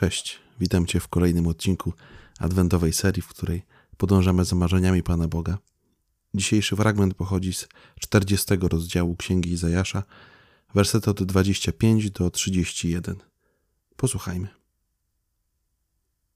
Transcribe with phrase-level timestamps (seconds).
[0.00, 1.92] Cześć, witam Cię w kolejnym odcinku
[2.38, 3.62] adwentowej serii, w której
[3.96, 5.58] podążamy za marzeniami Pana Boga.
[6.34, 7.68] Dzisiejszy fragment pochodzi z
[8.00, 10.02] 40 rozdziału Księgi Izajasza,
[10.74, 13.16] wersety od 25 do 31.
[13.96, 14.48] Posłuchajmy.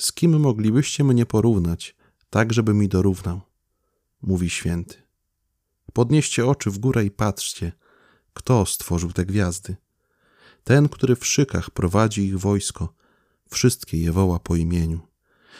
[0.00, 1.96] Z kim moglibyście mnie porównać,
[2.30, 3.40] tak żeby mi dorównał?
[4.22, 5.02] Mówi święty.
[5.92, 7.72] Podnieście oczy w górę i patrzcie,
[8.32, 9.76] kto stworzył te gwiazdy.
[10.64, 12.96] Ten, który w szykach prowadzi ich wojsko,
[13.50, 15.00] wszystkie je woła po imieniu.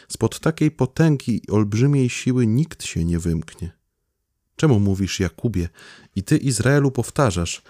[0.08, 3.72] Spod takiej potęgi i olbrzymiej siły nikt się nie wymknie.
[4.56, 5.68] Czemu mówisz, Jakubie,
[6.16, 7.62] i ty, Izraelu, powtarzasz: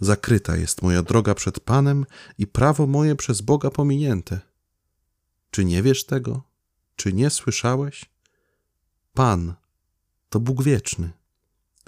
[0.00, 2.06] Zakryta jest moja droga przed Panem
[2.38, 4.40] i prawo moje przez Boga pominięte.
[5.50, 6.42] Czy nie wiesz tego?
[6.96, 8.04] Czy nie słyszałeś?
[9.14, 9.54] Pan
[10.28, 11.10] to Bóg wieczny,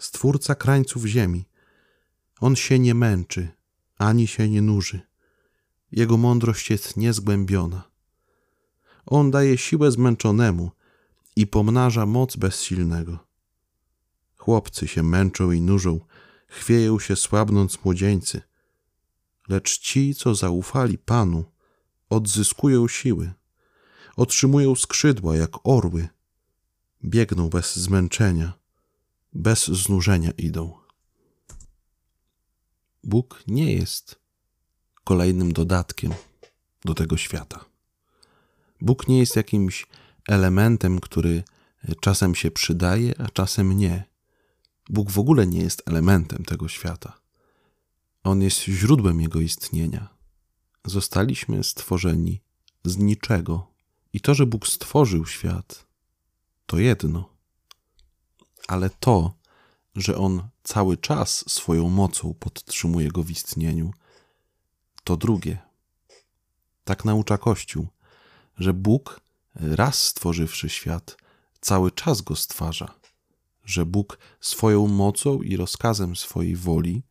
[0.00, 1.44] stwórca krańców ziemi.
[2.40, 3.48] On się nie męczy,
[3.98, 5.00] ani się nie nuży.
[5.96, 7.90] Jego mądrość jest niezgłębiona.
[9.06, 10.70] On daje siłę zmęczonemu
[11.36, 13.18] i pomnaża moc bezsilnego.
[14.36, 16.00] Chłopcy się męczą i nużą,
[16.46, 18.42] chwieją się słabnąc młodzieńcy.
[19.48, 21.44] Lecz ci, co zaufali Panu,
[22.10, 23.32] odzyskują siły,
[24.16, 26.08] otrzymują skrzydła jak orły,
[27.04, 28.52] biegną bez zmęczenia,
[29.32, 30.78] bez znużenia idą.
[33.04, 34.23] Bóg nie jest
[35.04, 36.12] kolejnym dodatkiem
[36.84, 37.64] do tego świata.
[38.80, 39.86] Bóg nie jest jakimś
[40.28, 41.42] elementem, który
[42.00, 44.04] czasem się przydaje, a czasem nie.
[44.90, 47.18] Bóg w ogóle nie jest elementem tego świata.
[48.24, 50.08] On jest źródłem jego istnienia.
[50.84, 52.40] Zostaliśmy stworzeni
[52.84, 53.66] z niczego.
[54.12, 55.86] I to, że Bóg stworzył świat,
[56.66, 57.28] to jedno.
[58.68, 59.34] Ale to,
[59.96, 63.92] że On cały czas swoją mocą podtrzymuje go w istnieniu,
[65.04, 65.58] to drugie.
[66.84, 67.86] Tak naucza Kościół,
[68.58, 69.20] że Bóg,
[69.54, 71.16] raz stworzywszy świat,
[71.60, 72.94] cały czas go stwarza,
[73.64, 77.02] że Bóg swoją mocą i rozkazem swojej woli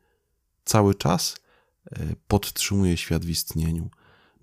[0.65, 1.35] cały czas
[1.91, 3.89] e, podtrzymuje świat w istnieniu.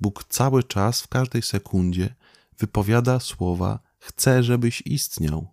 [0.00, 2.14] Bóg cały czas, w każdej sekundzie
[2.58, 5.48] wypowiada słowa: Chcę, żebyś istniał.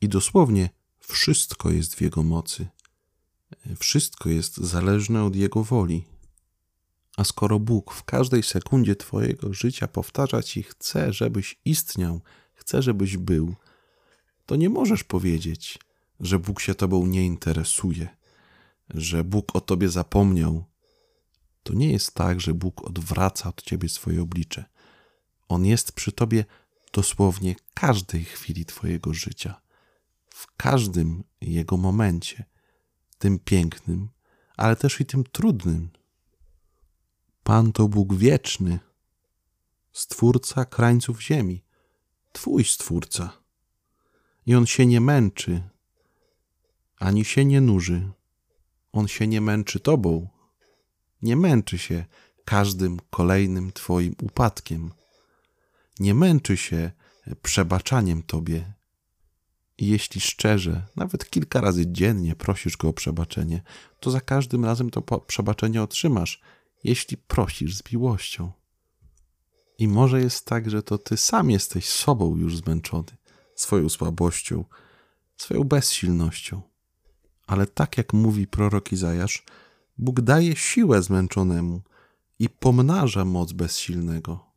[0.00, 0.70] I dosłownie
[1.00, 2.66] wszystko jest w Jego mocy.
[3.66, 6.04] E, wszystko jest zależne od Jego woli.
[7.16, 12.20] A skoro Bóg w każdej sekundzie Twojego życia powtarza Ci, chce, żebyś istniał,
[12.54, 13.54] chce, żebyś był,
[14.46, 15.78] to nie możesz powiedzieć,
[16.20, 18.08] że Bóg się Tobą nie interesuje,
[18.94, 20.64] że Bóg o Tobie zapomniał.
[21.62, 24.64] To nie jest tak, że Bóg odwraca od Ciebie swoje oblicze.
[25.48, 26.44] On jest przy Tobie
[26.92, 29.60] dosłownie każdej chwili Twojego życia,
[30.28, 32.44] w każdym Jego momencie,
[33.18, 34.08] tym pięknym,
[34.56, 35.90] ale też i tym trudnym,
[37.44, 38.78] Pan to Bóg wieczny,
[39.92, 41.62] stwórca krańców ziemi,
[42.32, 43.32] Twój stwórca.
[44.46, 45.62] I on się nie męczy,
[46.98, 48.10] ani się nie nuży.
[48.92, 50.28] On się nie męczy Tobą,
[51.22, 52.04] nie męczy się
[52.44, 54.92] każdym kolejnym Twoim upadkiem,
[56.00, 56.90] nie męczy się
[57.42, 58.72] przebaczaniem Tobie.
[59.78, 63.62] I jeśli szczerze, nawet kilka razy dziennie prosisz Go o przebaczenie,
[64.00, 66.40] to za każdym razem to przebaczenie otrzymasz
[66.84, 68.52] jeśli prosisz z miłością.
[69.78, 73.16] I może jest tak, że to ty sam jesteś sobą już zmęczony,
[73.54, 74.64] swoją słabością,
[75.36, 76.62] swoją bezsilnością.
[77.46, 79.44] Ale tak jak mówi prorok Izajasz,
[79.98, 81.82] Bóg daje siłę zmęczonemu
[82.38, 84.52] i pomnaża moc bezsilnego.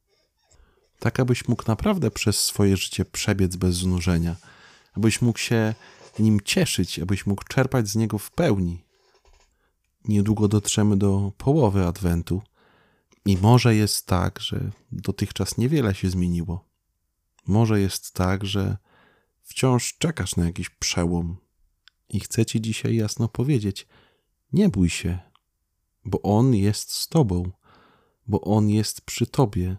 [1.00, 4.36] Tak, abyś mógł naprawdę przez swoje życie przebiec bez znużenia,
[4.94, 5.74] abyś mógł się
[6.20, 8.85] nim cieszyć, abyś mógł czerpać z niego w pełni,
[10.08, 12.42] niedługo dotrzemy do połowy Adwentu
[13.26, 16.66] i może jest tak, że dotychczas niewiele się zmieniło.
[17.48, 18.78] Może jest tak, że
[19.44, 21.38] wciąż czekasz na jakiś przełom
[22.10, 23.88] i chcę Ci dzisiaj jasno powiedzieć:
[24.54, 25.20] nie bój się,
[26.06, 27.52] bo On jest z Tobą,
[28.28, 29.78] bo On jest przy Tobie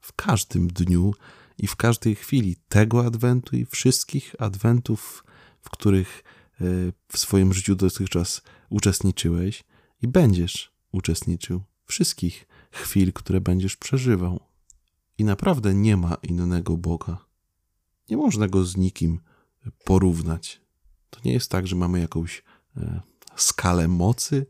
[0.00, 1.14] w każdym dniu
[1.58, 5.24] i w każdej chwili tego Adwentu i wszystkich Adwentów,
[5.60, 6.24] w których
[7.08, 9.64] w swoim życiu dotychczas uczestniczyłeś
[10.02, 14.40] i będziesz uczestniczył wszystkich chwil, które będziesz przeżywał.
[15.18, 17.26] I naprawdę nie ma innego Boga.
[18.10, 19.20] Nie można go z nikim
[19.84, 20.60] porównać.
[21.10, 22.42] To nie jest tak, że mamy jakąś
[22.76, 23.00] e,
[23.36, 24.46] skalę mocy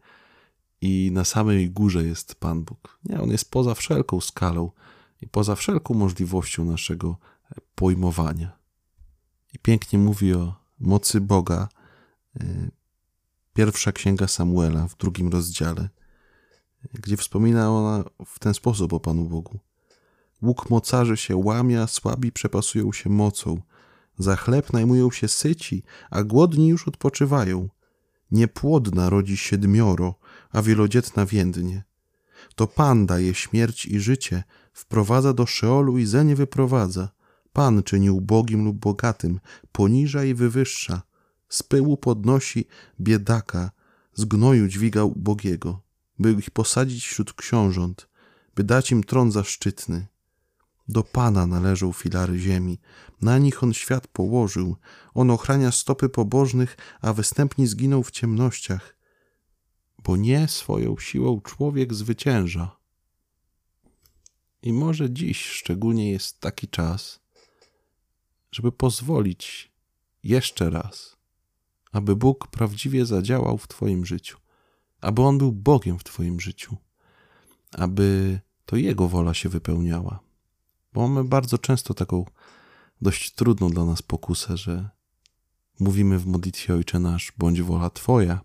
[0.80, 2.98] i na samej górze jest Pan Bóg.
[3.04, 4.70] Nie, on jest poza wszelką skalą
[5.20, 7.16] i poza wszelką możliwością naszego
[7.50, 8.58] e, pojmowania.
[9.54, 11.68] I pięknie mówi o mocy Boga
[13.54, 15.88] Pierwsza księga Samuela w drugim rozdziale,
[16.92, 19.58] gdzie wspomina ona w ten sposób o Panu Bogu.
[20.42, 23.60] Łuk mocarzy się łamia, słabi przepasują się mocą.
[24.18, 27.68] Za chleb najmują się syci, a głodni już odpoczywają.
[28.30, 30.14] Niepłodna rodzi siedmioro,
[30.50, 31.84] a wielodzietna więdnie.
[32.54, 37.08] To Pan daje śmierć i życie, wprowadza do Szeolu i zeń wyprowadza.
[37.52, 39.40] Pan czyni ubogim lub bogatym,
[39.72, 41.02] poniża i wywyższa.
[41.52, 42.64] Z pyłu podnosi
[43.00, 43.70] biedaka,
[44.14, 45.80] z gnoju dźwiga ubogiego,
[46.18, 48.08] by ich posadzić wśród książąt,
[48.54, 50.06] by dać im tron zaszczytny.
[50.88, 52.78] Do Pana należą filary ziemi,
[53.20, 54.76] na nich On świat położył.
[55.14, 58.96] On ochrania stopy pobożnych, a występni zginą w ciemnościach,
[60.04, 62.76] bo nie swoją siłą człowiek zwycięża.
[64.62, 67.20] I może dziś szczególnie jest taki czas,
[68.52, 69.72] żeby pozwolić
[70.22, 71.21] jeszcze raz,
[71.92, 74.38] aby Bóg prawdziwie zadziałał w Twoim życiu,
[75.00, 76.76] aby On był Bogiem w Twoim życiu,
[77.72, 80.20] aby to Jego wola się wypełniała.
[80.92, 82.24] Bo mamy bardzo często taką
[83.02, 84.88] dość trudną dla nas pokusę, że
[85.80, 88.40] mówimy w modlitwie Ojcze Nasz, bądź wola Twoja,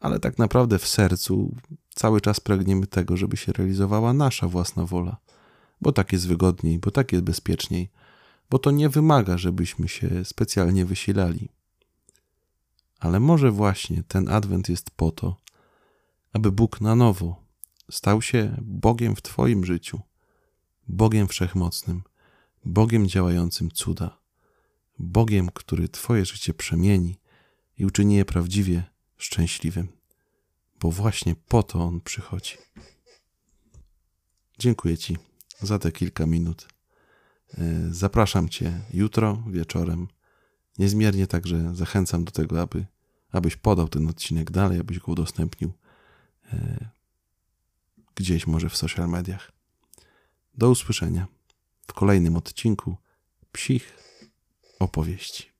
[0.00, 1.56] ale tak naprawdę w sercu
[1.94, 5.16] cały czas pragniemy tego, żeby się realizowała nasza własna wola,
[5.80, 7.90] bo tak jest wygodniej, bo tak jest bezpieczniej,
[8.50, 11.48] bo to nie wymaga, żebyśmy się specjalnie wysilali.
[12.98, 15.36] Ale może właśnie ten adwent jest po to,
[16.32, 17.44] aby Bóg na nowo
[17.90, 20.00] stał się Bogiem w Twoim życiu,
[20.88, 22.02] Bogiem wszechmocnym,
[22.64, 24.18] Bogiem działającym cuda,
[24.98, 27.18] Bogiem, który Twoje życie przemieni
[27.78, 28.84] i uczyni je prawdziwie
[29.16, 29.88] szczęśliwym,
[30.80, 32.56] bo właśnie po to On przychodzi.
[34.58, 35.16] Dziękuję Ci
[35.60, 36.68] za te kilka minut.
[37.58, 40.08] E, zapraszam Cię jutro wieczorem.
[40.78, 42.86] Niezmiernie także zachęcam do tego, aby,
[43.32, 45.72] abyś podał ten odcinek dalej, abyś go udostępnił
[46.52, 46.88] e,
[48.14, 49.52] gdzieś może w social mediach.
[50.54, 51.26] Do usłyszenia
[51.86, 52.96] w kolejnym odcinku
[53.52, 53.98] psich
[54.78, 55.55] opowieści.